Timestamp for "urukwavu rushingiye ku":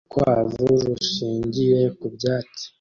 0.03-2.05